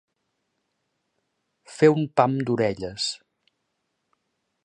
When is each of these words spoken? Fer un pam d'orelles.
Fer 1.73 1.91
un 1.97 2.09
pam 2.21 2.39
d'orelles. 2.47 3.07